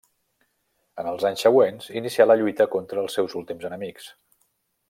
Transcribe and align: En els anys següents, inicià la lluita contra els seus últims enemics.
En 1.03 1.09
els 1.11 1.25
anys 1.29 1.43
següents, 1.47 1.91
inicià 2.03 2.29
la 2.31 2.39
lluita 2.41 2.69
contra 2.77 3.05
els 3.05 3.19
seus 3.21 3.39
últims 3.43 3.69
enemics. 3.73 4.13